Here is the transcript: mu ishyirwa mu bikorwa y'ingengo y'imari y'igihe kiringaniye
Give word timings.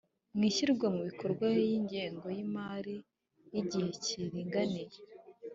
mu 0.35 0.43
ishyirwa 0.49 0.87
mu 0.95 1.01
bikorwa 1.09 1.45
y'ingengo 1.67 2.25
y'imari 2.35 2.95
y'igihe 3.53 3.89
kiringaniye 4.03 4.97